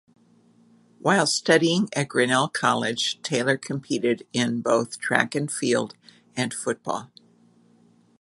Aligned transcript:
While 0.97 1.27
studying 1.27 1.87
at 1.95 2.07
Grinnell 2.07 2.47
College 2.49 3.21
Taylor 3.21 3.55
competed 3.55 4.25
in 4.33 4.61
both 4.61 4.97
track 4.99 5.35
and 5.35 5.51
field 5.51 5.93
and 6.35 6.51
football. 6.51 7.11